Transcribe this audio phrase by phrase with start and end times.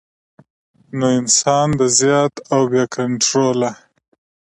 [0.97, 3.71] نو انسان د زيات او بې کنټروله